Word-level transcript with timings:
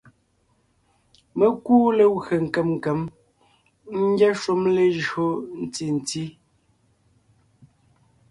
Mé 1.37 1.45
kúu 1.63 1.87
legwé 1.97 2.35
nkèm 2.45 2.67
nkèm 2.77 2.99
ngyɛ́ 4.09 4.31
shúm 4.41 4.61
lejÿo 4.75 5.25
ntí 5.63 5.85
nti; 5.97 6.23